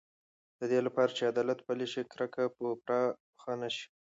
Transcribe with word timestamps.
د 0.59 0.61
دې 0.71 0.79
لپاره 0.87 1.11
چې 1.17 1.27
عدالت 1.31 1.59
پلی 1.67 1.87
شي، 1.93 2.01
کرکه 2.13 2.43
به 2.57 2.69
پراخه 2.83 3.53
نه 3.61 3.69
شي. 3.75 3.85